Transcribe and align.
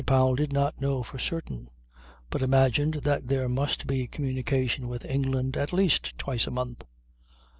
Powell 0.03 0.33
did 0.33 0.51
not 0.51 0.81
know 0.81 1.03
for 1.03 1.19
certain 1.19 1.69
but 2.31 2.41
imagined 2.41 2.95
that 3.03 3.27
there 3.27 3.47
must 3.47 3.85
be 3.85 4.07
communication 4.07 4.87
with 4.87 5.05
England 5.05 5.55
at 5.55 5.71
least 5.73 6.17
twice 6.17 6.47
a 6.47 6.51
month. 6.51 6.83